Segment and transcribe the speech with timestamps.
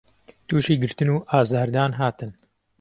[0.47, 2.31] تووشی گرتن و ئازار دان هاتن